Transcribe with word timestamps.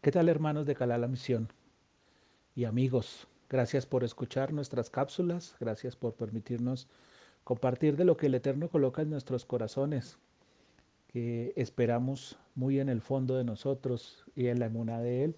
¿Qué 0.00 0.12
tal 0.12 0.28
hermanos 0.28 0.64
de 0.64 0.76
Calá 0.76 0.96
la 0.96 1.08
Misión 1.08 1.48
y 2.54 2.66
amigos? 2.66 3.26
Gracias 3.50 3.84
por 3.84 4.04
escuchar 4.04 4.52
nuestras 4.52 4.90
cápsulas, 4.90 5.56
gracias 5.58 5.96
por 5.96 6.14
permitirnos 6.14 6.86
compartir 7.42 7.96
de 7.96 8.04
lo 8.04 8.16
que 8.16 8.26
el 8.26 8.36
Eterno 8.36 8.68
coloca 8.68 9.02
en 9.02 9.10
nuestros 9.10 9.44
corazones, 9.44 10.16
que 11.08 11.52
esperamos 11.56 12.38
muy 12.54 12.78
en 12.78 12.88
el 12.88 13.00
fondo 13.00 13.36
de 13.36 13.42
nosotros 13.42 14.24
y 14.36 14.46
en 14.46 14.60
la 14.60 14.66
emuna 14.66 15.00
de 15.00 15.24
Él, 15.24 15.36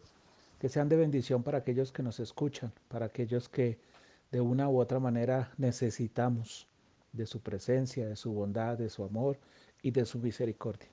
que 0.58 0.68
sean 0.68 0.90
de 0.90 0.96
bendición 0.96 1.42
para 1.42 1.56
aquellos 1.56 1.90
que 1.90 2.02
nos 2.02 2.20
escuchan, 2.20 2.70
para 2.88 3.06
aquellos 3.06 3.48
que 3.48 3.78
de 4.30 4.42
una 4.42 4.68
u 4.68 4.78
otra 4.78 5.00
manera 5.00 5.54
necesitamos 5.56 6.66
de 7.14 7.24
su 7.24 7.40
presencia, 7.40 8.06
de 8.06 8.14
su 8.14 8.30
bondad, 8.34 8.76
de 8.76 8.90
su 8.90 9.04
amor 9.04 9.38
y 9.80 9.90
de 9.90 10.04
su 10.04 10.18
misericordia. 10.18 10.90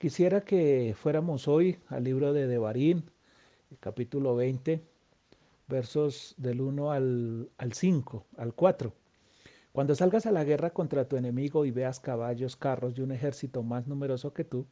Quisiera 0.00 0.40
que 0.40 0.94
fuéramos 0.96 1.46
hoy 1.46 1.78
al 1.88 2.04
libro 2.04 2.32
de 2.32 2.46
Devarim, 2.46 3.02
capítulo 3.80 4.34
20, 4.34 4.82
versos 5.68 6.34
del 6.38 6.62
1 6.62 6.90
al, 6.90 7.50
al 7.58 7.74
5, 7.74 8.24
al 8.38 8.54
4. 8.54 8.94
Cuando 9.72 9.94
salgas 9.94 10.24
a 10.24 10.32
la 10.32 10.42
guerra 10.42 10.70
contra 10.70 11.06
tu 11.06 11.18
enemigo 11.18 11.66
y 11.66 11.70
veas 11.70 12.00
caballos, 12.00 12.56
carros 12.56 12.96
y 12.96 13.02
un 13.02 13.12
ejército 13.12 13.62
más 13.62 13.88
numeroso 13.88 14.32
que 14.32 14.42
tú, 14.42 14.66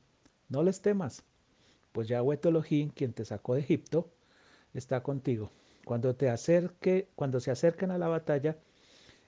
no 0.49 0.63
les 0.63 0.81
temas, 0.81 1.25
pues 1.93 2.09
Yahweh 2.09 2.39
tu 2.39 2.49
Elohim, 2.49 2.89
quien 2.89 3.13
te 3.13 3.27
sacó 3.27 3.53
de 3.53 3.61
Egipto, 3.61 4.11
está 4.73 5.03
contigo. 5.03 5.51
Cuando 5.85 6.17
te 6.17 6.31
acerque, 6.31 7.11
cuando 7.17 7.39
se 7.41 7.51
acerquen 7.51 7.91
a 7.91 7.99
la 7.99 8.09
batalla, 8.09 8.57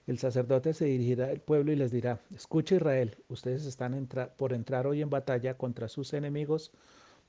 el 0.07 0.17
sacerdote 0.17 0.73
se 0.73 0.85
dirigirá 0.85 1.27
al 1.27 1.41
pueblo 1.41 1.71
y 1.71 1.75
les 1.75 1.91
dirá, 1.91 2.19
escucha 2.35 2.75
Israel, 2.75 3.15
ustedes 3.29 3.65
están 3.65 4.07
por 4.35 4.51
entrar 4.51 4.87
hoy 4.87 5.01
en 5.01 5.09
batalla 5.11 5.57
contra 5.57 5.87
sus 5.87 6.13
enemigos, 6.13 6.71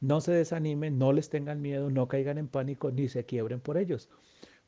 no 0.00 0.20
se 0.20 0.32
desanimen, 0.32 0.98
no 0.98 1.12
les 1.12 1.28
tengan 1.28 1.60
miedo, 1.60 1.90
no 1.90 2.08
caigan 2.08 2.38
en 2.38 2.48
pánico, 2.48 2.90
ni 2.90 3.08
se 3.08 3.24
quiebren 3.24 3.60
por 3.60 3.76
ellos, 3.76 4.08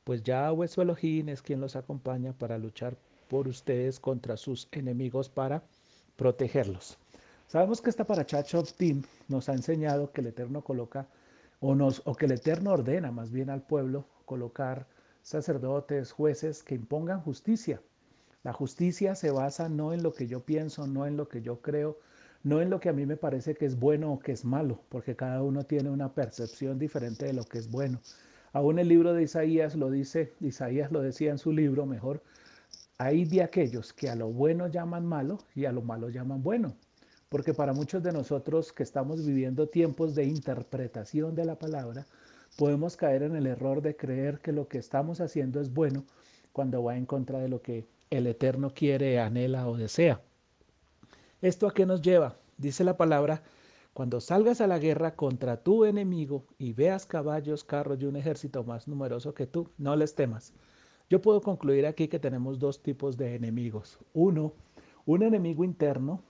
pues 0.05 0.23
ya 0.23 0.51
su 0.69 0.83
Elohim 0.83 1.31
es 1.31 1.41
quien 1.41 1.61
los 1.61 1.77
acompaña 1.77 2.35
para 2.35 2.59
luchar 2.59 2.97
por 3.29 3.49
ustedes 3.49 3.99
contra 3.99 4.37
sus 4.37 4.69
enemigos 4.71 5.31
para 5.31 5.63
protegerlos. 6.17 6.99
Sabemos 7.47 7.81
que 7.81 7.91
esta 7.91 8.05
paracha 8.05 8.45
Team 8.77 9.03
nos 9.29 9.49
ha 9.49 9.55
enseñado 9.55 10.13
que 10.13 10.21
el 10.21 10.29
Eterno 10.29 10.63
coloca, 10.63 11.09
o, 11.61 11.75
nos, 11.75 12.03
o 12.05 12.15
que 12.15 12.27
el 12.27 12.33
Eterno 12.33 12.73
ordena 12.73 13.11
más 13.11 13.31
bien 13.33 13.49
al 13.49 13.63
pueblo 13.63 14.07
colocar 14.27 14.87
sacerdotes, 15.23 16.13
jueces 16.13 16.63
que 16.63 16.75
impongan 16.75 17.21
justicia 17.21 17.81
la 18.45 18.53
justicia 18.53 19.15
se 19.15 19.31
basa 19.31 19.71
no 19.71 19.95
en 19.95 20.03
lo 20.03 20.13
que 20.13 20.27
yo 20.27 20.41
pienso, 20.41 20.87
no 20.87 21.07
en 21.07 21.17
lo 21.17 21.29
que 21.29 21.41
yo 21.41 21.63
creo, 21.63 21.99
no 22.43 22.61
en 22.61 22.69
lo 22.69 22.79
que 22.79 22.91
a 22.91 22.93
mí 22.93 23.07
me 23.07 23.17
parece 23.17 23.55
que 23.55 23.65
es 23.65 23.81
bueno 23.81 24.13
o 24.13 24.19
que 24.19 24.33
es 24.33 24.45
malo, 24.45 24.83
porque 24.91 25.17
cada 25.17 25.43
uno 25.43 25.65
tiene 25.65 25.89
una 25.89 26.13
percepción 26.13 26.79
diferente 26.79 27.25
de 27.25 27.33
lo 27.33 27.45
que 27.45 27.57
es 27.57 27.71
bueno. 27.71 28.01
Aún 28.53 28.79
el 28.79 28.89
libro 28.89 29.15
de 29.15 29.23
Isaías 29.23 29.75
lo 29.75 29.91
dice, 29.91 30.35
Isaías 30.41 30.93
lo 30.93 31.01
decía 31.01 31.31
en 31.31 31.39
su 31.39 31.53
libro 31.53 31.87
mejor, 31.87 32.23
hay 32.99 33.25
de 33.25 33.43
aquellos 33.43 33.95
que 33.95 34.11
a 34.11 34.15
lo 34.15 34.29
bueno 34.29 34.69
llaman 34.69 35.07
malo 35.07 35.39
y 35.55 35.65
a 35.65 35.73
lo 35.73 35.81
malo 35.81 36.11
llaman 36.11 36.43
bueno. 36.43 36.77
Porque 37.31 37.55
para 37.55 37.73
muchos 37.73 38.03
de 38.03 38.13
nosotros 38.13 38.75
que 38.75 38.83
estamos 38.83 39.25
viviendo 39.25 39.71
tiempos 39.71 40.15
de 40.15 40.25
interpretación 40.25 41.35
de 41.35 41.47
la 41.47 41.59
palabra, 41.59 42.07
podemos 42.59 42.97
caer 42.99 43.23
en 43.23 43.37
el 43.37 43.47
error 43.47 43.81
de 43.81 43.97
creer 43.97 44.41
que 44.41 44.53
lo 44.53 44.69
que 44.69 44.77
estamos 44.77 45.23
haciendo 45.23 45.63
es 45.63 45.73
bueno 45.73 46.05
cuando 46.53 46.85
va 46.85 46.97
en 46.97 47.07
contra 47.07 47.39
de 47.41 47.49
lo 47.49 47.63
que 47.63 47.87
el 48.11 48.27
Eterno 48.27 48.71
quiere, 48.75 49.21
anhela 49.21 49.69
o 49.69 49.77
desea. 49.77 50.21
¿Esto 51.43 51.67
a 51.67 51.75
qué 51.75 51.87
nos 51.87 52.03
lleva? 52.03 52.37
Dice 52.57 52.85
la 52.85 52.97
palabra, 52.97 53.43
cuando 53.93 54.21
salgas 54.21 54.61
a 54.61 54.67
la 54.67 54.79
guerra 54.79 55.15
contra 55.15 55.63
tu 55.63 55.85
enemigo 55.85 56.45
y 56.59 56.73
veas 56.73 57.07
caballos, 57.07 57.65
carros 57.65 58.01
y 58.01 58.07
un 58.07 58.17
ejército 58.17 58.65
más 58.65 58.89
numeroso 58.89 59.35
que 59.35 59.47
tú, 59.47 59.71
no 59.79 59.95
les 59.95 60.15
temas. 60.15 60.53
Yo 61.11 61.21
puedo 61.21 61.41
concluir 61.41 61.87
aquí 61.87 62.09
que 62.09 62.19
tenemos 62.19 62.59
dos 62.59 62.83
tipos 62.83 63.17
de 63.17 63.35
enemigos. 63.35 63.99
Uno, 64.15 64.53
un 65.07 65.23
enemigo 65.23 65.63
interno 65.65 66.23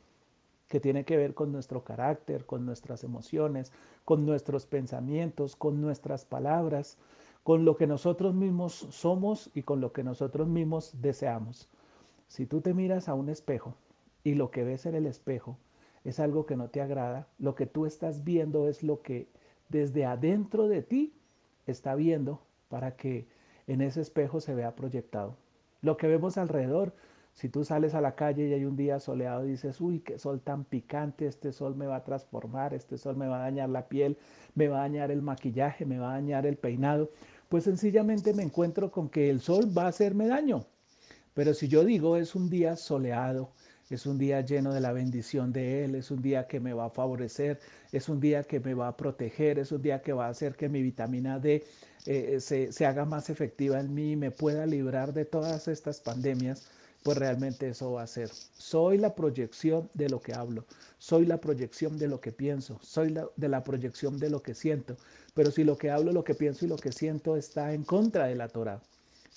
que 0.69 0.81
tiene 0.81 1.05
que 1.05 1.17
ver 1.17 1.35
con 1.35 1.53
nuestro 1.53 1.85
carácter, 1.85 2.45
con 2.45 2.67
nuestras 2.67 3.05
emociones, 3.05 3.73
con 4.05 4.27
nuestros 4.27 4.67
pensamientos, 4.67 5.57
con 5.57 5.81
nuestras 5.81 6.25
palabras, 6.25 6.99
con 7.45 7.65
lo 7.67 7.77
que 7.77 7.87
nosotros 7.87 8.35
mismos 8.35 8.73
somos 8.91 9.51
y 9.55 9.63
con 9.63 9.81
lo 9.81 9.93
que 9.93 10.03
nosotros 10.03 10.49
mismos 10.49 11.01
deseamos. 11.01 11.69
Si 12.27 12.47
tú 12.47 12.63
te 12.63 12.75
miras 12.75 13.09
a 13.09 13.15
un 13.15 13.29
espejo 13.29 13.77
y 14.25 14.35
lo 14.35 14.51
que 14.51 14.65
ves 14.65 14.87
en 14.87 14.95
el 14.95 15.07
espejo 15.07 15.59
es 16.05 16.21
algo 16.21 16.47
que 16.47 16.57
no 16.57 16.69
te 16.69 16.81
agrada, 16.81 17.29
lo 17.39 17.55
que 17.55 17.67
tú 17.67 17.85
estás 17.85 18.25
viendo 18.25 18.67
es 18.67 18.83
lo 18.83 19.03
que 19.03 19.29
desde 19.69 20.07
adentro 20.07 20.69
de 20.69 20.83
ti 20.83 21.15
está 21.67 21.95
viendo 21.95 22.41
para 22.69 22.97
que 22.97 23.29
en 23.67 23.83
ese 23.83 24.01
espejo 24.01 24.41
se 24.41 24.55
vea 24.55 24.75
proyectado. 24.75 25.37
Lo 25.83 25.99
que 25.99 26.09
vemos 26.09 26.39
alrededor, 26.39 26.95
si 27.35 27.49
tú 27.49 27.65
sales 27.65 27.95
a 27.95 28.01
la 28.01 28.15
calle 28.15 28.49
y 28.49 28.53
hay 28.53 28.65
un 28.65 28.77
día 28.77 29.01
soleado 29.01 29.45
y 29.45 29.51
dices, 29.51 29.81
uy, 29.81 30.01
qué 30.01 30.19
sol 30.19 30.41
tan 30.41 30.65
picante, 30.65 31.27
este 31.27 31.53
sol 31.53 31.75
me 31.75 31.87
va 31.87 31.97
a 31.97 32.05
transformar, 32.05 32.75
este 32.75 32.97
sol 32.97 33.17
me 33.17 33.27
va 33.27 33.39
a 33.39 33.43
dañar 33.43 33.69
la 33.69 33.89
piel, 33.89 34.17
me 34.55 34.69
va 34.69 34.79
a 34.79 34.83
dañar 34.83 35.11
el 35.11 35.21
maquillaje, 35.21 35.85
me 35.85 35.99
va 35.99 36.13
a 36.13 36.15
dañar 36.15 36.47
el 36.47 36.57
peinado, 36.57 37.11
pues 37.49 37.65
sencillamente 37.65 38.35
me 38.35 38.45
encuentro 38.45 38.93
con 38.93 39.09
que 39.09 39.31
el 39.31 39.41
sol 39.41 39.77
va 39.77 39.85
a 39.85 39.89
hacerme 39.89 40.29
daño. 40.29 40.65
Pero 41.35 41.53
si 41.55 41.67
yo 41.67 41.85
digo 41.85 42.17
es 42.17 42.37
un 42.37 42.49
día 42.49 42.77
soleado, 42.77 43.51
es 43.95 44.07
un 44.07 44.19
día 44.19 44.41
lleno 44.41 44.73
de 44.75 44.81
la 44.81 44.93
bendición 44.93 45.53
de 45.53 45.85
Él, 45.85 45.95
es 45.95 46.11
un 46.11 46.21
día 46.23 46.47
que 46.47 46.61
me 46.61 46.73
va 46.73 46.87
a 46.87 46.91
favorecer, 46.91 47.61
es 47.93 48.09
un 48.09 48.21
día 48.21 48.45
que 48.45 48.61
me 48.61 48.75
va 48.75 48.89
a 48.89 48.97
proteger, 48.97 49.59
es 49.59 49.73
un 49.73 49.83
día 49.83 50.03
que 50.03 50.13
va 50.13 50.27
a 50.27 50.31
hacer 50.31 50.55
que 50.57 50.69
mi 50.69 50.83
vitamina 50.83 51.39
D 51.39 51.65
eh, 52.07 52.39
se, 52.41 52.73
se, 52.73 52.87
haga 52.87 53.05
más 53.05 53.31
efectiva 53.31 53.81
en 53.81 53.95
mí 53.95 54.13
y 54.13 54.17
me 54.17 54.31
pueda 54.31 54.67
librar 54.67 55.15
de 55.15 55.25
todas 55.25 55.69
estas 55.69 56.01
pandemias, 56.01 56.67
pues 57.03 57.19
realmente 57.19 57.69
eso 57.69 57.93
va 57.93 58.03
a 58.03 58.07
ser. 58.07 58.31
Soy 58.31 58.99
la 58.99 59.15
proyección 59.15 59.89
de 59.95 60.09
lo 60.09 60.21
que 60.21 60.35
hablo, 60.35 60.65
soy 60.99 61.27
la 61.27 61.41
proyección 61.41 61.99
de 61.99 62.09
lo 62.09 62.21
que 62.21 62.33
pienso, 62.33 62.79
soy 62.83 63.15
de 63.37 63.49
la 63.49 63.65
proyección 63.65 64.19
de 64.19 64.31
lo 64.31 64.43
que 64.43 64.55
siento. 64.55 64.97
Pero 65.35 65.51
si 65.51 65.65
lo 65.65 65.77
que 65.77 65.91
hablo, 65.91 66.13
lo 66.13 66.25
que 66.25 66.35
pienso 66.35 66.65
y 66.65 66.69
lo 66.69 66.77
que 66.77 66.93
siento 66.93 67.37
está 67.37 67.73
en 67.73 67.85
contra 67.85 68.27
de 68.27 68.37
la 68.37 68.49
Torah, 68.49 68.81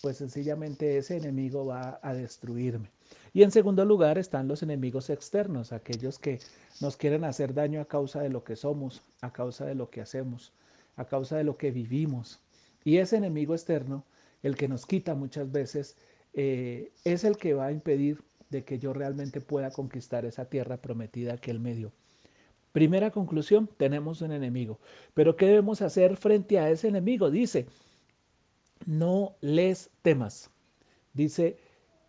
pues 0.01 0.17
sencillamente 0.17 0.97
ese 0.97 1.17
enemigo 1.17 1.65
va 1.65 1.99
a 2.01 2.13
destruirme. 2.13 2.96
Y 3.33 3.43
en 3.43 3.51
segundo 3.51 3.85
lugar 3.85 4.17
están 4.17 4.47
los 4.47 4.63
enemigos 4.63 5.09
externos, 5.09 5.71
aquellos 5.71 6.19
que 6.19 6.39
nos 6.81 6.97
quieren 6.97 7.23
hacer 7.23 7.53
daño 7.53 7.81
a 7.81 7.85
causa 7.85 8.21
de 8.21 8.29
lo 8.29 8.43
que 8.43 8.55
somos, 8.55 9.01
a 9.21 9.31
causa 9.31 9.65
de 9.65 9.75
lo 9.75 9.89
que 9.89 10.01
hacemos, 10.01 10.53
a 10.95 11.05
causa 11.05 11.37
de 11.37 11.43
lo 11.43 11.57
que 11.57 11.71
vivimos. 11.71 12.39
Y 12.83 12.97
ese 12.97 13.17
enemigo 13.17 13.53
externo, 13.53 14.05
el 14.43 14.55
que 14.55 14.67
nos 14.67 14.85
quita 14.85 15.13
muchas 15.13 15.51
veces 15.51 15.97
eh, 16.33 16.91
es 17.03 17.23
el 17.23 17.37
que 17.37 17.53
va 17.53 17.67
a 17.67 17.71
impedir 17.71 18.23
de 18.49 18.63
que 18.63 18.79
yo 18.79 18.93
realmente 18.93 19.41
pueda 19.41 19.71
conquistar 19.71 20.25
esa 20.25 20.45
tierra 20.45 20.77
prometida 20.77 21.37
que 21.37 21.51
Él 21.51 21.59
me 21.59 21.75
dio. 21.75 21.91
Primera 22.71 23.11
conclusión, 23.11 23.69
tenemos 23.77 24.21
un 24.21 24.31
enemigo. 24.31 24.79
Pero 25.13 25.35
¿qué 25.35 25.47
debemos 25.47 25.81
hacer 25.81 26.15
frente 26.15 26.59
a 26.59 26.69
ese 26.69 26.87
enemigo? 26.87 27.31
Dice, 27.31 27.65
no 28.85 29.35
les 29.41 29.89
temas. 30.01 30.51
Dice, 31.13 31.57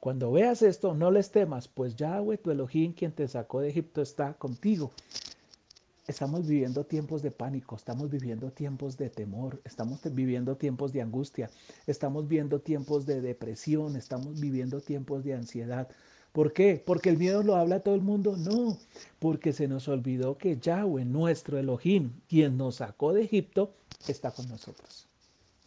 cuando 0.01 0.31
veas 0.31 0.63
esto, 0.63 0.95
no 0.95 1.11
les 1.11 1.31
temas, 1.31 1.67
pues 1.67 1.97
Yahweh, 1.97 2.39
tu 2.39 2.51
Elohim, 2.51 2.93
quien 2.93 3.13
te 3.13 3.27
sacó 3.27 3.61
de 3.61 3.71
Egipto, 3.71 4.01
está 4.01 4.35
contigo. 4.35 4.93
Estamos 6.07 6.47
viviendo 6.47 6.85
tiempos 6.85 7.21
de 7.21 7.31
pánico, 7.31 7.77
estamos 7.77 8.09
viviendo 8.09 8.51
tiempos 8.51 8.97
de 8.97 9.11
temor, 9.11 9.61
estamos 9.65 10.01
viviendo 10.15 10.57
tiempos 10.57 10.93
de 10.93 11.03
angustia, 11.03 11.51
estamos 11.87 12.29
viviendo 12.29 12.61
tiempos 12.61 13.07
de 13.07 13.21
depresión, 13.21 13.97
estamos 13.97 14.41
viviendo 14.41 14.81
tiempos 14.81 15.25
de 15.25 15.35
ansiedad. 15.35 15.89
¿Por 16.33 16.53
qué? 16.53 16.83
¿Porque 16.85 17.11
el 17.11 17.19
miedo 17.19 17.43
lo 17.43 17.57
habla 17.57 17.81
todo 17.81 17.95
el 17.95 18.01
mundo? 18.01 18.37
No, 18.37 18.79
porque 19.19 19.53
se 19.53 19.67
nos 19.67 19.89
olvidó 19.89 20.39
que 20.39 20.59
Yahweh, 20.59 21.05
nuestro 21.05 21.59
Elohim, 21.59 22.13
quien 22.29 22.57
nos 22.57 22.77
sacó 22.77 23.13
de 23.13 23.25
Egipto, 23.25 23.75
está 24.07 24.31
con 24.31 24.49
nosotros. 24.49 25.09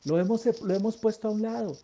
Lo 0.05 0.17
hemos, 0.17 0.45
lo 0.61 0.73
hemos 0.73 0.97
puesto 0.97 1.27
a 1.27 1.31
un 1.31 1.41
lado. 1.41 1.77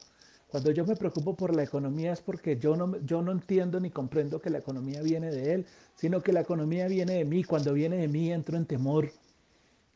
Cuando 0.49 0.71
yo 0.71 0.85
me 0.85 0.95
preocupo 0.95 1.35
por 1.35 1.53
la 1.53 1.63
economía 1.63 2.13
es 2.13 2.21
porque 2.21 2.57
yo 2.57 2.77
no, 2.77 2.97
yo 3.05 3.21
no 3.21 3.33
entiendo 3.33 3.79
ni 3.81 3.89
comprendo 3.89 4.41
que 4.41 4.49
la 4.49 4.59
economía 4.59 5.01
viene 5.01 5.29
de 5.29 5.53
Él, 5.53 5.65
sino 5.95 6.21
que 6.23 6.31
la 6.31 6.39
economía 6.41 6.87
viene 6.87 7.15
de 7.15 7.25
mí. 7.25 7.43
Cuando 7.43 7.73
viene 7.73 7.97
de 7.97 8.07
mí 8.07 8.31
entro 8.31 8.55
en 8.55 8.65
temor. 8.65 9.11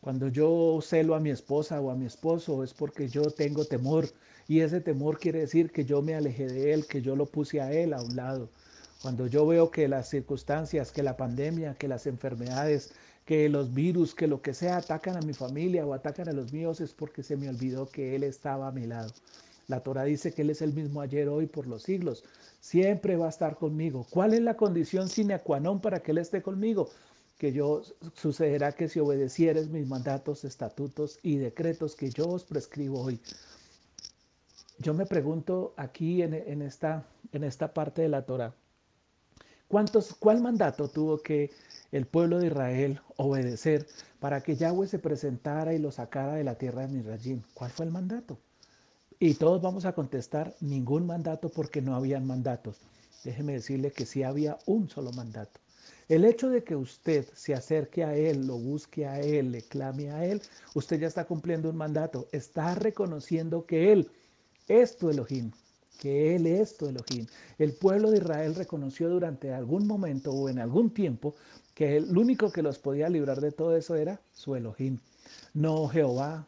Cuando 0.01 0.27
yo 0.27 0.80
celo 0.81 1.15
a 1.15 1.19
mi 1.21 1.30
esposa 1.30 1.80
o 1.80 1.89
a 1.89 1.95
mi 1.95 2.06
esposo 2.06 2.63
es 2.63 2.74
porque 2.74 3.07
yo 3.07 3.31
tengo 3.31 3.63
temor. 3.65 4.09
Y 4.48 4.59
ese 4.59 4.81
temor 4.81 5.19
quiere 5.19 5.39
decir 5.39 5.71
que 5.71 5.86
yo 5.86 6.01
me 6.01 6.15
alejé 6.15 6.48
de 6.48 6.74
Él, 6.74 6.86
que 6.86 7.01
yo 7.01 7.15
lo 7.15 7.27
puse 7.27 7.62
a 7.62 7.71
Él 7.71 7.94
a 7.94 8.01
un 8.01 8.15
lado. 8.18 8.50
Cuando 9.01 9.27
yo 9.27 9.47
veo 9.47 9.71
que 9.71 9.88
las 9.88 10.09
circunstancias, 10.09 10.92
que 10.92 11.01
la 11.01 11.15
pandemia, 11.18 11.75
que 11.75 11.88
las 11.88 12.07
enfermedades, 12.07 12.92
que 13.25 13.47
los 13.47 13.74
virus, 13.74 14.13
que 14.15 14.27
lo 14.27 14.42
que 14.42 14.54
sea 14.54 14.77
atacan 14.77 15.15
a 15.15 15.21
mi 15.21 15.33
familia 15.33 15.86
o 15.86 15.94
atacan 15.94 16.27
a 16.27 16.33
los 16.33 16.51
míos 16.51 16.81
es 16.81 16.94
porque 16.94 17.24
se 17.24 17.38
me 17.38 17.47
olvidó 17.47 17.89
que 17.89 18.15
Él 18.15 18.24
estaba 18.24 18.68
a 18.68 18.71
mi 18.71 18.86
lado. 18.86 19.13
La 19.71 19.81
Torah 19.81 20.03
dice 20.03 20.33
que 20.33 20.41
Él 20.44 20.50
es 20.50 20.62
el 20.62 20.73
mismo 20.73 21.01
ayer, 21.01 21.29
hoy, 21.29 21.47
por 21.47 21.65
los 21.65 21.83
siglos. 21.83 22.23
Siempre 22.59 23.15
va 23.15 23.27
a 23.27 23.29
estar 23.29 23.56
conmigo. 23.56 24.06
¿Cuál 24.09 24.33
es 24.33 24.41
la 24.41 24.57
condición 24.57 25.07
sine 25.07 25.39
qua 25.39 25.59
non 25.59 25.79
para 25.79 26.01
que 26.03 26.12
Él 26.12 26.19
esté 26.19 26.41
conmigo? 26.41 26.89
que 27.41 27.51
yo 27.51 27.81
sucederá 28.13 28.71
que 28.73 28.88
si 28.88 29.00
obedecieres 29.00 29.68
mis 29.68 29.88
mandatos, 29.88 30.44
estatutos 30.44 31.18
y 31.23 31.38
decretos 31.38 31.95
que 31.95 32.12
yo 32.12 32.27
os 32.27 32.44
prescribo 32.44 33.01
hoy. 33.01 33.19
Yo 34.77 34.94
me 34.94 35.07
pregunto 35.07 35.73
aquí 35.75 36.21
en, 36.21 36.62
esta, 36.62 37.03
en 37.31 37.44
esta 37.44 37.73
parte 37.73 38.03
de 38.03 38.09
la 38.09 38.27
Torah, 38.27 38.53
¿cuántos, 39.68 40.13
¿cuál 40.13 40.39
mandato 40.39 40.88
tuvo 40.88 41.18
que 41.23 41.50
el 41.91 42.06
pueblo 42.06 42.38
de 42.38 42.45
Israel 42.45 43.01
obedecer 43.18 43.88
para 44.19 44.41
que 44.41 44.56
Yahweh 44.56 44.88
se 44.88 45.00
presentara 45.00 45.73
y 45.73 45.79
lo 45.79 45.91
sacara 45.91 46.35
de 46.35 46.44
la 46.44 46.59
tierra 46.59 46.85
de 46.85 46.89
Misrayim? 46.89 47.41
¿Cuál 47.56 47.71
fue 47.71 47.88
el 47.88 47.91
mandato? 47.91 48.38
Y 49.23 49.35
todos 49.35 49.62
vamos 49.62 49.85
a 49.85 49.94
contestar 49.94 50.56
ningún 50.62 51.06
mandato 51.06 51.50
porque 51.50 51.79
no 51.79 51.95
habían 51.95 52.25
mandatos. 52.25 52.77
Déjeme 53.23 53.53
decirle 53.53 53.91
que 53.91 54.07
sí 54.07 54.23
había 54.23 54.57
un 54.65 54.89
solo 54.89 55.12
mandato. 55.12 55.59
El 56.09 56.25
hecho 56.25 56.50
de 56.50 56.63
que 56.63 56.75
usted 56.75 57.27
se 57.35 57.53
acerque 57.53 58.03
a 58.03 58.15
Él, 58.15 58.47
lo 58.47 58.57
busque 58.57 59.06
a 59.06 59.19
Él, 59.19 59.51
le 59.51 59.62
clame 59.62 60.09
a 60.09 60.25
Él, 60.25 60.41
usted 60.73 61.00
ya 61.00 61.06
está 61.06 61.25
cumpliendo 61.25 61.69
un 61.69 61.77
mandato. 61.77 62.29
Está 62.31 62.73
reconociendo 62.73 63.68
que 63.68 63.91
Él 63.91 64.09
es 64.68 64.97
tu 64.97 65.12
Elohim, 65.12 65.51
que 66.00 66.35
Él 66.35 66.47
es 66.47 66.75
tu 66.77 66.88
Elohim. 66.88 67.27
El 67.59 67.73
pueblo 67.73 68.09
de 68.09 68.18
Israel 68.18 68.56
reconoció 68.56 69.07
durante 69.07 69.53
algún 69.53 69.85
momento 69.85 70.31
o 70.31 70.50
en 70.50 70.57
algún 70.57 70.89
tiempo 70.89 71.35
que 71.75 71.95
el 71.97 72.18
único 72.18 72.51
que 72.51 72.63
los 72.63 72.79
podía 72.79 73.07
librar 73.07 73.39
de 73.39 73.51
todo 73.51 73.77
eso 73.77 73.94
era 73.94 74.19
su 74.33 74.56
Elohim. 74.56 74.97
No 75.53 75.88
Jehová, 75.89 76.47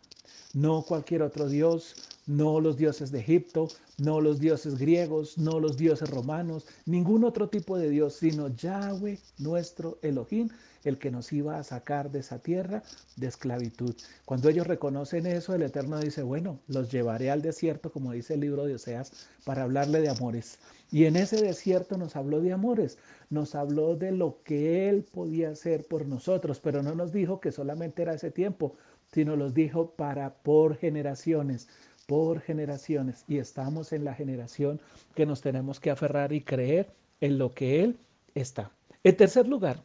no 0.56 0.82
cualquier 0.82 1.22
otro 1.22 1.48
Dios, 1.48 1.96
no 2.26 2.60
los 2.60 2.78
dioses 2.78 3.12
de 3.12 3.20
Egipto, 3.20 3.68
no 3.98 4.22
los 4.22 4.40
dioses 4.40 4.78
griegos, 4.78 5.38
no 5.38 5.60
los 5.60 5.78
dioses 5.78 6.10
romanos, 6.10 6.66
ningún 6.86 7.24
otro 7.24 7.50
tipo 7.50 7.78
de 7.78 7.90
Dios, 7.90 8.14
sino 8.14 8.48
Yahweh, 8.48 9.20
nuestro 9.40 10.00
Elohim, 10.02 10.50
el 10.84 10.98
que 10.98 11.12
nos 11.12 11.32
iba 11.32 11.58
a 11.58 11.64
sacar 11.64 12.12
de 12.12 12.20
esa 12.20 12.40
tierra 12.40 12.84
de 13.16 13.28
esclavitud. 13.28 13.96
Cuando 14.26 14.50
ellos 14.50 14.68
reconocen 14.68 15.26
eso, 15.26 15.56
el 15.56 15.62
Eterno 15.62 16.00
dice, 16.00 16.24
bueno, 16.24 16.60
los 16.68 16.92
llevaré 16.92 17.32
al 17.32 17.42
desierto, 17.42 17.92
como 17.92 18.12
dice 18.12 18.34
el 18.34 18.42
libro 18.42 18.66
de 18.66 18.76
Oseas, 18.76 19.28
para 19.46 19.64
hablarle 19.64 20.02
de 20.02 20.10
amores. 20.10 20.60
Y 20.92 21.06
en 21.06 21.16
ese 21.16 21.42
desierto 21.42 21.98
nos 21.98 22.16
habló 22.16 22.42
de 22.42 22.54
amores, 22.54 22.98
nos 23.30 23.56
habló 23.56 23.96
de 23.96 24.12
lo 24.12 24.44
que 24.44 24.90
Él 24.90 25.04
podía 25.04 25.50
hacer 25.50 25.88
por 25.88 26.06
nosotros, 26.06 26.60
pero 26.60 26.84
no 26.84 26.94
nos 26.96 27.12
dijo 27.12 27.40
que 27.40 27.52
solamente 27.52 28.02
era 28.02 28.14
ese 28.14 28.32
tiempo, 28.32 28.76
sino 29.12 29.36
los 29.36 29.54
dijo 29.54 29.92
para 29.92 30.34
por 30.36 30.76
generaciones 30.76 31.68
por 32.06 32.42
generaciones 32.42 33.24
y 33.28 33.38
estamos 33.38 33.94
en 33.94 34.04
la 34.04 34.14
generación 34.14 34.82
que 35.16 35.26
nos 35.26 35.42
tenemos 35.42 35.80
que 35.80 35.92
aferrar 35.92 36.34
y 36.34 36.42
creer 36.42 36.92
en 37.22 37.38
lo 37.38 37.54
que 37.54 37.84
Él 37.84 37.98
está. 38.36 38.72
En 39.04 39.16
tercer 39.16 39.48
lugar, 39.48 39.82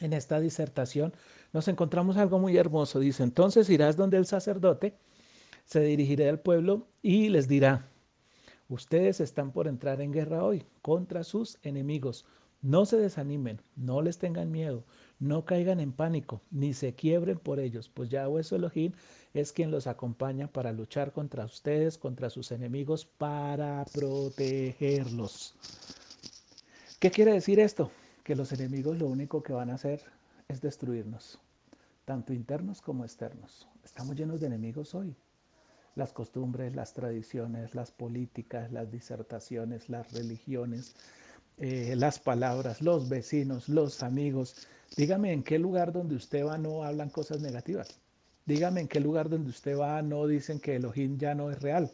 en 0.00 0.12
esta 0.12 0.40
disertación 0.40 1.12
nos 1.52 1.68
encontramos 1.68 2.16
algo 2.16 2.38
muy 2.38 2.56
hermoso. 2.56 3.00
Dice, 3.00 3.22
entonces 3.22 3.70
irás 3.70 3.96
donde 3.96 4.18
el 4.18 4.26
sacerdote, 4.26 4.94
se 5.64 5.80
dirigirá 5.80 6.28
al 6.28 6.38
pueblo 6.38 6.86
y 7.02 7.28
les 7.28 7.48
dirá, 7.48 7.88
ustedes 8.68 9.20
están 9.20 9.52
por 9.52 9.66
entrar 9.66 10.00
en 10.00 10.12
guerra 10.12 10.44
hoy 10.44 10.64
contra 10.82 11.24
sus 11.24 11.58
enemigos. 11.62 12.24
No 12.62 12.86
se 12.86 12.96
desanimen, 12.96 13.60
no 13.76 14.02
les 14.02 14.18
tengan 14.18 14.50
miedo, 14.50 14.82
no 15.18 15.44
caigan 15.44 15.78
en 15.78 15.92
pánico, 15.92 16.40
ni 16.50 16.74
se 16.74 16.94
quiebren 16.94 17.38
por 17.38 17.60
ellos, 17.60 17.88
pues 17.88 18.08
Yahweh 18.08 18.42
su 18.42 18.56
Elohim 18.56 18.92
es 19.34 19.52
quien 19.52 19.70
los 19.70 19.86
acompaña 19.86 20.48
para 20.48 20.72
luchar 20.72 21.12
contra 21.12 21.44
ustedes, 21.44 21.98
contra 21.98 22.30
sus 22.30 22.50
enemigos, 22.52 23.04
para 23.04 23.84
protegerlos. 23.92 25.54
¿Qué 26.98 27.10
quiere 27.10 27.32
decir 27.32 27.60
esto? 27.60 27.90
Que 28.24 28.34
los 28.34 28.52
enemigos 28.52 28.98
lo 28.98 29.06
único 29.06 29.42
que 29.42 29.52
van 29.52 29.70
a 29.70 29.74
hacer 29.74 30.02
es 30.48 30.60
destruirnos, 30.60 31.38
tanto 32.04 32.32
internos 32.32 32.80
como 32.80 33.04
externos. 33.04 33.68
Estamos 33.84 34.16
llenos 34.16 34.40
de 34.40 34.46
enemigos 34.46 34.94
hoy. 34.94 35.14
Las 35.94 36.12
costumbres, 36.12 36.74
las 36.74 36.94
tradiciones, 36.94 37.74
las 37.74 37.90
políticas, 37.90 38.72
las 38.72 38.90
disertaciones, 38.90 39.88
las 39.88 40.12
religiones, 40.12 40.94
eh, 41.58 41.94
las 41.96 42.18
palabras, 42.18 42.82
los 42.82 43.08
vecinos, 43.08 43.68
los 43.68 44.02
amigos. 44.02 44.56
Dígame 44.96 45.32
en 45.32 45.42
qué 45.42 45.58
lugar 45.58 45.92
donde 45.92 46.14
usted 46.14 46.44
va 46.44 46.58
no 46.58 46.84
hablan 46.84 47.10
cosas 47.10 47.40
negativas. 47.40 47.88
Dígame 48.44 48.82
en 48.82 48.88
qué 48.88 49.00
lugar 49.00 49.28
donde 49.28 49.50
usted 49.50 49.76
va 49.76 50.02
no 50.02 50.26
dicen 50.26 50.60
que 50.60 50.76
Elohim 50.76 51.18
ya 51.18 51.34
no 51.34 51.50
es 51.50 51.60
real. 51.60 51.90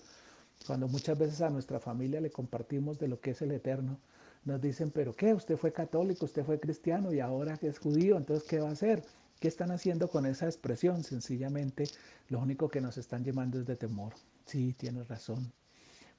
Cuando 0.67 0.88
muchas 0.88 1.19
veces 1.19 1.41
a 1.41 1.50
nuestra 1.50 1.81
familia 1.81 2.20
le 2.20 2.31
compartimos 2.31 2.99
de 2.99 3.09
lo 3.09 3.20
que 3.20 3.31
es 3.31 3.43
el 3.43 3.53
eterno, 3.53 3.99
nos 4.44 4.61
dicen, 4.61 4.91
pero 4.91 5.14
¿qué? 5.14 5.32
Usted 5.32 5.56
fue 5.56 5.73
católico, 5.73 6.25
usted 6.25 6.44
fue 6.44 6.59
cristiano 6.59 7.12
y 7.12 7.20
ahora 7.20 7.59
es 7.62 7.79
judío, 7.79 8.17
entonces 8.17 8.49
¿qué 8.49 8.61
va 8.61 8.69
a 8.69 8.73
hacer? 8.73 9.05
¿Qué 9.41 9.49
están 9.49 9.70
haciendo 9.70 10.09
con 10.09 10.26
esa 10.26 10.47
expresión? 10.47 11.05
Sencillamente 11.05 11.85
lo 12.29 12.41
único 12.41 12.69
que 12.69 12.81
nos 12.81 12.99
están 12.99 13.25
llamando 13.25 13.61
es 13.61 13.67
de 13.67 13.76
temor. 13.76 14.14
Sí, 14.47 14.75
tienes 14.75 15.09
razón. 15.09 15.53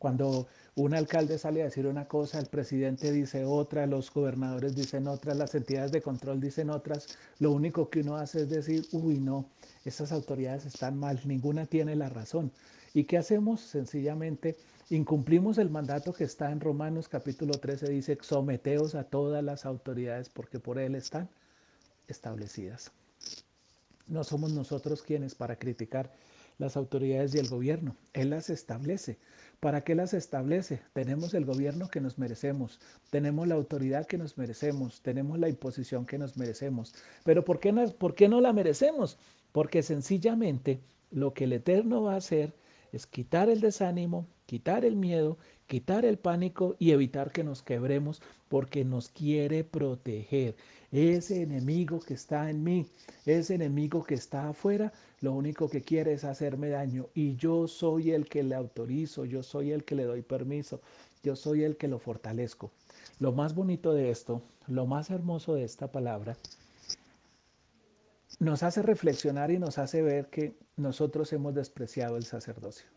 Cuando 0.04 0.48
un 0.76 0.94
alcalde 0.94 1.38
sale 1.38 1.62
a 1.62 1.64
decir 1.64 1.88
una 1.88 2.10
cosa, 2.10 2.38
el 2.38 2.48
presidente 2.48 3.10
dice 3.14 3.46
otra, 3.46 3.88
los 3.88 4.12
gobernadores 4.14 4.76
dicen 4.76 5.08
otra, 5.08 5.34
las 5.34 5.56
entidades 5.56 5.94
de 5.94 6.02
control 6.02 6.42
dicen 6.42 6.72
otras, 6.72 7.08
lo 7.40 7.54
único 7.54 7.90
que 7.90 8.02
uno 8.02 8.18
hace 8.18 8.42
es 8.42 8.50
decir, 8.50 8.86
uy, 8.92 9.22
no, 9.22 9.46
esas 9.86 10.12
autoridades 10.12 10.66
están 10.66 11.00
mal, 11.00 11.22
ninguna 11.24 11.68
tiene 11.68 11.96
la 11.96 12.10
razón. 12.10 12.52
¿Y 12.94 13.06
qué 13.06 13.18
hacemos? 13.18 13.62
Sencillamente 13.62 14.58
incumplimos 14.90 15.58
el 15.58 15.70
mandato 15.70 16.12
que 16.12 16.26
está 16.26 16.52
en 16.52 16.60
Romanos 16.60 17.08
capítulo 17.08 17.54
13, 17.54 17.88
dice, 17.88 18.18
someteos 18.20 18.96
a 18.96 19.06
todas 19.06 19.42
las 19.42 19.66
autoridades 19.66 20.28
porque 20.28 20.60
por 20.60 20.80
él 20.80 20.96
están 20.96 21.30
establecidas. 22.10 22.92
No 24.10 24.26
somos 24.26 24.52
nosotros 24.52 25.02
quienes 25.02 25.34
para 25.34 25.56
criticar 25.56 26.12
las 26.58 26.78
autoridades 26.78 27.34
y 27.36 27.40
el 27.40 27.50
gobierno, 27.50 27.96
él 28.14 28.30
las 28.30 28.50
establece. 28.50 29.18
¿Para 29.60 29.82
qué 29.82 29.96
las 29.96 30.14
establece? 30.14 30.82
Tenemos 30.94 31.34
el 31.34 31.46
gobierno 31.46 31.88
que 31.88 32.02
nos 32.02 32.18
merecemos, 32.18 32.80
tenemos 33.10 33.48
la 33.48 33.56
autoridad 33.56 34.06
que 34.06 34.18
nos 34.18 34.38
merecemos, 34.38 35.02
tenemos 35.02 35.40
la 35.40 35.48
imposición 35.48 36.06
que 36.06 36.18
nos 36.18 36.36
merecemos. 36.38 36.94
Pero 37.24 37.46
¿por 37.46 37.60
qué 37.60 37.72
por 37.98 38.14
qué 38.14 38.28
no 38.28 38.42
la 38.42 38.52
merecemos? 38.52 39.18
Porque 39.54 39.82
sencillamente 39.82 40.82
lo 41.12 41.34
que 41.34 41.46
el 41.46 41.54
Eterno 41.54 42.04
va 42.04 42.16
a 42.16 42.18
hacer 42.18 42.54
es 42.94 43.08
quitar 43.08 43.50
el 43.50 43.60
desánimo, 43.60 44.28
quitar 44.46 44.86
el 44.86 44.96
miedo, 44.96 45.38
quitar 45.68 46.06
el 46.06 46.20
pánico 46.20 46.76
y 46.78 46.92
evitar 46.92 47.32
que 47.32 47.44
nos 47.44 47.64
quebremos 47.64 48.22
porque 48.48 48.86
nos 48.86 49.10
quiere 49.10 49.64
proteger. 49.64 50.56
Ese 50.92 51.42
enemigo 51.42 52.00
que 52.00 52.14
está 52.14 52.52
en 52.52 52.64
mí, 52.64 52.86
ese 53.26 53.56
enemigo 53.56 54.04
que 54.04 54.14
está 54.14 54.50
afuera, 54.50 54.94
lo 55.22 55.34
único 55.34 55.68
que 55.68 55.82
quiere 55.82 56.14
es 56.14 56.24
hacerme 56.24 56.70
daño 56.70 57.08
y 57.16 57.36
yo 57.36 57.68
soy 57.68 58.12
el 58.12 58.30
que 58.30 58.44
le 58.44 58.54
autorizo, 58.54 59.26
yo 59.26 59.42
soy 59.42 59.72
el 59.72 59.84
que 59.84 59.96
le 59.96 60.04
doy 60.04 60.22
permiso, 60.22 60.80
yo 61.24 61.36
soy 61.36 61.64
el 61.64 61.78
que 61.78 61.88
lo 61.88 61.98
fortalezco. 61.98 62.72
Lo 63.18 63.32
más 63.32 63.56
bonito 63.56 63.94
de 63.94 64.12
esto, 64.12 64.44
lo 64.68 64.86
más 64.86 65.10
hermoso 65.10 65.56
de 65.56 65.64
esta 65.64 65.92
palabra, 65.92 66.38
nos 68.44 68.62
hace 68.62 68.82
reflexionar 68.82 69.52
y 69.52 69.58
nos 69.58 69.78
hace 69.78 70.02
ver 70.02 70.28
que 70.28 70.58
nosotros 70.76 71.32
hemos 71.32 71.54
despreciado 71.54 72.18
el 72.18 72.26
sacerdocio. 72.26 72.88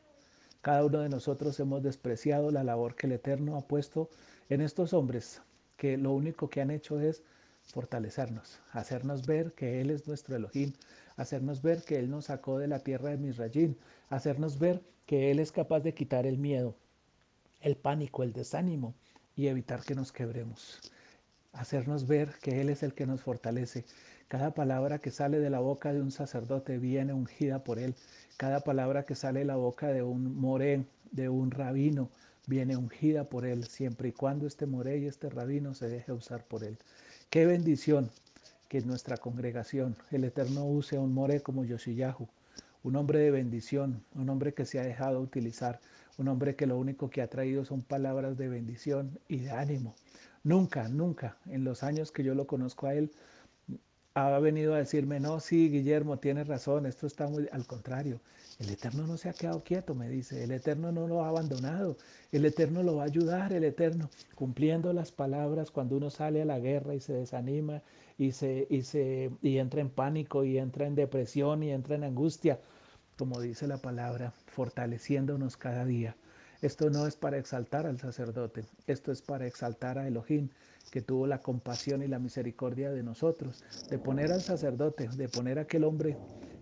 Cada 0.61 0.85
uno 0.85 0.99
de 0.99 1.09
nosotros 1.09 1.61
hemos 1.61 1.83
despreciado 1.83 2.51
la 2.51 2.65
labor 2.65 2.97
que 2.97 3.07
el 3.07 3.13
Eterno 3.13 3.57
ha 3.57 3.69
puesto 3.69 4.11
en 4.49 4.61
estos 4.61 4.93
hombres, 4.93 5.41
que 5.77 5.97
lo 5.97 6.13
único 6.13 6.51
que 6.51 6.61
han 6.61 6.73
hecho 6.73 7.01
es 7.01 7.23
fortalecernos, 7.63 8.59
hacernos 8.73 9.25
ver 9.25 9.53
que 9.53 9.81
Él 9.81 9.91
es 9.91 10.09
nuestro 10.09 10.35
Elohim, 10.35 10.73
hacernos 11.17 11.63
ver 11.63 11.83
que 11.85 11.99
Él 11.99 12.11
nos 12.11 12.27
sacó 12.27 12.59
de 12.59 12.67
la 12.67 12.81
tierra 12.81 13.11
de 13.11 13.19
Misrayim, 13.19 13.77
hacernos 14.09 14.59
ver 14.59 14.83
que 15.07 15.31
Él 15.31 15.39
es 15.39 15.53
capaz 15.53 15.81
de 15.81 15.95
quitar 15.95 16.27
el 16.27 16.39
miedo, 16.39 16.75
el 17.61 17.77
pánico, 17.77 18.25
el 18.25 18.33
desánimo 18.33 18.95
y 19.37 19.47
evitar 19.47 19.85
que 19.85 19.95
nos 19.95 20.11
quebremos, 20.11 20.81
hacernos 21.53 22.07
ver 22.07 22.35
que 22.43 22.61
Él 22.61 22.69
es 22.69 22.83
el 22.83 22.95
que 22.95 23.07
nos 23.07 23.21
fortalece. 23.21 23.85
Cada 24.29 24.55
palabra 24.55 24.99
que 24.99 25.13
sale 25.13 25.39
de 25.39 25.51
la 25.51 25.61
boca 25.61 25.93
de 25.93 26.03
un 26.03 26.11
sacerdote 26.11 26.79
viene 26.79 27.13
ungida 27.13 27.63
por 27.63 27.79
Él. 27.79 27.95
Cada 28.37 28.59
palabra 28.61 29.05
que 29.05 29.15
sale 29.15 29.41
de 29.41 29.45
la 29.45 29.55
boca 29.55 29.87
de 29.93 30.03
un 30.03 30.35
morén, 30.35 30.89
de 31.13 31.29
un 31.29 31.53
rabino, 31.53 32.11
viene 32.49 32.77
ungida 32.77 33.25
por 33.25 33.47
Él, 33.47 33.65
siempre 33.69 34.09
y 34.09 34.13
cuando 34.13 34.49
este 34.49 34.67
moré 34.67 34.99
y 34.99 35.07
este 35.07 35.31
rabino 35.31 35.75
se 35.75 35.89
deje 35.89 36.11
usar 36.11 36.43
por 36.45 36.65
Él. 36.65 36.77
Qué 37.31 37.47
bendición 37.47 38.11
que 38.69 38.79
en 38.79 38.89
nuestra 38.89 39.17
congregación 39.17 39.95
el 40.11 40.25
Eterno 40.25 40.65
use 40.67 40.97
a 40.97 41.01
un 41.01 41.15
more 41.15 41.41
como 41.41 41.65
Yoshiyahu, 41.65 42.27
un 42.83 42.97
hombre 42.97 43.21
de 43.21 43.31
bendición, 43.31 44.03
un 44.17 44.29
hombre 44.29 44.55
que 44.55 44.67
se 44.67 44.81
ha 44.81 44.83
dejado 44.83 45.21
utilizar, 45.21 45.79
un 46.19 46.27
hombre 46.27 46.57
que 46.57 46.67
lo 46.67 46.77
único 46.79 47.11
que 47.11 47.23
ha 47.23 47.29
traído 47.29 47.65
son 47.65 47.83
palabras 47.83 48.37
de 48.37 48.49
bendición 48.49 49.21
y 49.29 49.39
de 49.39 49.53
ánimo. 49.53 49.95
Nunca, 50.43 50.89
nunca, 50.89 51.37
en 51.47 51.63
los 51.63 51.85
años 51.85 52.11
que 52.11 52.25
yo 52.25 52.35
lo 52.35 52.49
conozco 52.49 52.89
a 52.89 52.95
él, 52.95 53.13
ha 54.17 54.39
venido 54.39 54.75
a 54.75 54.79
decirme, 54.79 55.21
no, 55.21 55.41
sí, 55.41 55.69
Guillermo, 55.69 56.19
tienes 56.19 56.49
razón, 56.49 56.87
esto 56.87 57.07
está 57.07 57.29
muy 57.29 57.49
al 57.53 57.67
contrario. 57.67 58.21
El 58.59 58.71
Eterno 58.71 59.07
no 59.07 59.19
se 59.19 59.29
ha 59.29 59.35
quedado 59.35 59.63
quieto, 59.63 59.95
me 59.95 60.09
dice, 60.09 60.43
el 60.43 60.53
Eterno 60.53 60.91
no 60.91 61.07
lo 61.07 61.23
ha 61.23 61.29
abandonado, 61.29 61.99
el 62.33 62.47
Eterno 62.47 62.83
lo 62.83 62.97
va 62.97 63.03
a 63.03 63.07
ayudar, 63.07 63.53
el 63.53 63.63
Eterno, 63.65 64.09
cumpliendo 64.35 64.95
las 64.95 65.13
palabras 65.13 65.71
cuando 65.71 65.99
uno 65.99 66.09
sale 66.09 66.41
a 66.41 66.47
la 66.47 66.59
guerra 66.59 66.95
y 66.95 67.01
se 67.01 67.13
desanima 67.13 67.83
y, 68.17 68.33
se, 68.33 68.67
y, 68.71 68.83
se, 68.83 69.31
y 69.43 69.59
entra 69.59 69.83
en 69.83 69.91
pánico 69.91 70.45
y 70.45 70.57
entra 70.57 70.87
en 70.87 70.95
depresión 70.95 71.63
y 71.63 71.71
entra 71.71 71.97
en 71.97 72.05
angustia, 72.05 72.59
como 73.19 73.39
dice 73.41 73.67
la 73.67 73.83
palabra, 73.83 74.33
fortaleciéndonos 74.47 75.59
cada 75.59 75.85
día. 75.85 76.17
Esto 76.63 76.91
no 76.91 77.07
es 77.07 77.17
para 77.17 77.39
exaltar 77.39 77.87
al 77.87 77.99
sacerdote, 77.99 78.65
esto 78.87 79.13
es 79.13 79.23
para 79.23 79.47
exaltar 79.47 79.99
a 79.99 80.07
Elohim, 80.07 80.49
que 80.91 81.03
tuvo 81.03 81.27
la 81.27 81.43
compasión 81.43 82.03
y 82.03 82.09
la 82.09 82.19
misericordia 82.19 82.91
de 82.91 83.03
nosotros, 83.03 83.63
de 83.91 83.99
poner 83.99 84.33
al 84.33 84.41
sacerdote, 84.41 85.09
de 85.09 85.29
poner 85.29 85.59
a 85.59 85.63
aquel 85.63 85.85
hombre 85.85 86.17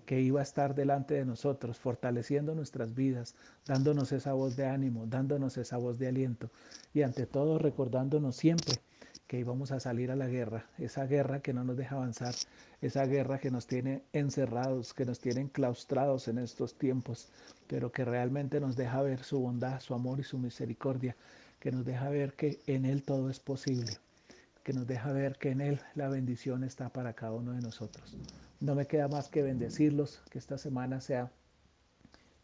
que 0.07 0.21
iba 0.21 0.41
a 0.41 0.43
estar 0.43 0.75
delante 0.75 1.15
de 1.15 1.25
nosotros, 1.25 1.79
fortaleciendo 1.79 2.55
nuestras 2.55 2.95
vidas, 2.95 3.35
dándonos 3.67 4.13
esa 4.13 4.33
voz 4.33 4.57
de 4.57 4.67
ánimo, 4.67 5.07
dándonos 5.07 5.57
esa 5.57 5.77
voz 5.77 5.99
de 5.99 6.09
aliento 6.09 6.51
y 6.93 7.03
ante 7.03 7.27
todo 7.27 7.59
recordándonos 7.59 8.37
siempre 8.37 8.81
que 9.35 9.41
íbamos 9.41 9.73
a 9.73 9.81
salir 9.81 10.13
a 10.13 10.15
la 10.15 10.29
guerra, 10.29 10.65
esa 10.79 11.07
guerra 11.07 11.41
que 11.41 11.53
no 11.53 11.65
nos 11.65 11.77
deja 11.77 11.97
avanzar, 11.97 12.37
esa 12.81 13.05
guerra 13.05 13.41
que 13.41 13.51
nos 13.51 13.67
tiene 13.67 14.05
encerrados, 14.13 14.95
que 14.95 15.05
nos 15.05 15.19
tiene 15.19 15.41
enclaustrados 15.41 16.29
en 16.29 16.39
estos 16.39 16.79
tiempos, 16.79 17.33
pero 17.67 17.91
que 17.91 18.05
realmente 18.05 18.61
nos 18.61 18.77
deja 18.77 19.03
ver 19.03 19.25
su 19.25 19.41
bondad, 19.41 19.81
su 19.81 19.93
amor 19.93 20.21
y 20.21 20.23
su 20.23 20.39
misericordia, 20.39 21.17
que 21.59 21.73
nos 21.73 21.85
deja 21.85 22.09
ver 22.11 22.35
que 22.35 22.61
en 22.69 22.85
Él 22.85 23.03
todo 23.03 23.29
es 23.29 23.41
posible, 23.41 23.99
que 24.63 24.73
nos 24.73 24.87
deja 24.87 25.11
ver 25.11 25.37
que 25.37 25.51
en 25.51 25.63
Él 25.63 25.81
la 25.97 26.09
bendición 26.09 26.63
está 26.63 26.91
para 26.91 27.15
cada 27.15 27.33
uno 27.33 27.55
de 27.55 27.61
nosotros. 27.61 28.17
No 28.61 28.77
me 28.77 28.87
queda 28.87 29.09
más 29.09 29.31
que 29.31 29.43
bendecirlos, 29.43 30.23
que 30.31 30.39
esta 30.39 30.59
semana 30.59 31.01
sea 31.01 31.33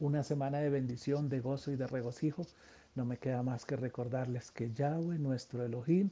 una 0.00 0.25
semana 0.25 0.59
de 0.59 0.70
bendición, 0.70 1.28
de 1.28 1.38
gozo 1.38 1.70
y 1.70 1.76
de 1.76 1.87
regocijo. 1.87 2.44
No 2.97 3.04
me 3.04 3.18
queda 3.18 3.44
más 3.44 3.64
que 3.64 3.76
recordarles 3.76 4.50
que 4.50 4.73
Yahweh, 4.73 5.20
nuestro 5.20 5.64
Elohim, 5.64 6.11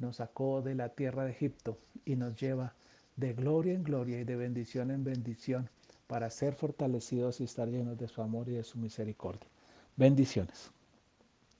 nos 0.00 0.16
sacó 0.16 0.62
de 0.62 0.74
la 0.74 0.88
tierra 0.88 1.24
de 1.24 1.30
Egipto 1.30 1.78
y 2.04 2.16
nos 2.16 2.40
lleva 2.40 2.74
de 3.16 3.32
gloria 3.34 3.74
en 3.74 3.84
gloria 3.84 4.18
y 4.20 4.24
de 4.24 4.36
bendición 4.36 4.90
en 4.90 5.04
bendición 5.04 5.70
para 6.06 6.30
ser 6.30 6.54
fortalecidos 6.54 7.40
y 7.40 7.44
estar 7.44 7.68
llenos 7.68 7.96
de 7.98 8.08
su 8.08 8.20
amor 8.22 8.48
y 8.48 8.52
de 8.52 8.64
su 8.64 8.78
misericordia. 8.78 9.48
Bendiciones. 9.96 10.72